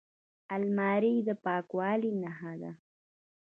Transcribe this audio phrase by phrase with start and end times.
[0.55, 2.71] الماري د پاکوالي نښه ده